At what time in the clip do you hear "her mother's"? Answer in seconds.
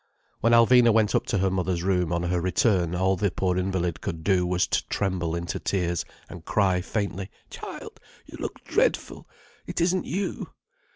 1.37-1.83